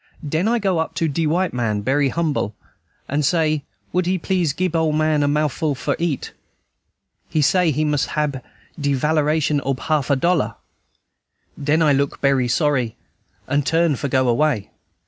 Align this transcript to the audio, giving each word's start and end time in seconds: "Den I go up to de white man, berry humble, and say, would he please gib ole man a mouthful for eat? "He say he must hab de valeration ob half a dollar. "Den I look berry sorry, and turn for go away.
"Den 0.27 0.47
I 0.47 0.57
go 0.57 0.79
up 0.79 0.95
to 0.95 1.07
de 1.07 1.27
white 1.27 1.53
man, 1.53 1.81
berry 1.81 2.09
humble, 2.09 2.55
and 3.07 3.23
say, 3.23 3.61
would 3.93 4.07
he 4.07 4.17
please 4.17 4.51
gib 4.51 4.75
ole 4.75 4.91
man 4.93 5.21
a 5.21 5.27
mouthful 5.27 5.75
for 5.75 5.95
eat? 5.99 6.31
"He 7.29 7.43
say 7.43 7.69
he 7.69 7.85
must 7.85 8.07
hab 8.07 8.43
de 8.79 8.95
valeration 8.95 9.61
ob 9.63 9.79
half 9.81 10.09
a 10.09 10.15
dollar. 10.15 10.55
"Den 11.63 11.83
I 11.83 11.93
look 11.93 12.19
berry 12.19 12.47
sorry, 12.47 12.95
and 13.45 13.63
turn 13.63 13.95
for 13.95 14.07
go 14.07 14.27
away. 14.27 14.71